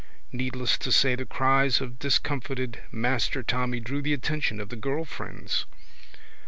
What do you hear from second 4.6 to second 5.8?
the girl friends.